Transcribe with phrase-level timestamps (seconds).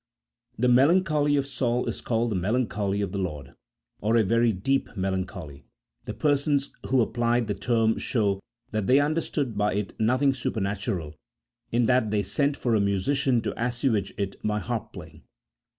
[0.57, 3.53] The melancholy of Saul is called the melancholy of the Lord,
[3.99, 5.63] or a very deep melancholy,
[6.05, 8.39] the persons who applied the term showing
[8.71, 11.13] that they understood by it nothing super natural,
[11.71, 15.21] in that they sent for a musician to assuage it by harp playing.